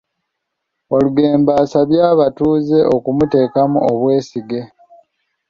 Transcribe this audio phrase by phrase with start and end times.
[0.91, 4.59] Walugembe asabye abatuuze okumuteekamu obwesige